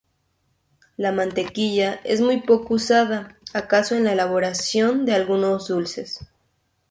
La 0.97 1.11
mantequilla 1.11 1.99
es 2.03 2.21
muy 2.21 2.41
poco 2.41 2.73
usada, 2.73 3.37
acaso 3.53 3.93
en 3.93 4.05
la 4.05 4.13
elaboración 4.13 5.05
de 5.05 5.13
algunos 5.13 5.67
dulces. 5.67 6.27